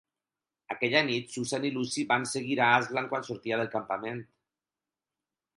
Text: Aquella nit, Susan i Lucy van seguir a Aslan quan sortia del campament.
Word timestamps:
Aquella 0.75 1.01
nit, 1.09 1.27
Susan 1.35 1.67
i 1.69 1.71
Lucy 1.75 2.07
van 2.13 2.27
seguir 2.31 2.57
a 2.63 2.71
Aslan 2.79 3.13
quan 3.13 3.29
sortia 3.31 3.63
del 3.63 3.73
campament. 3.79 4.27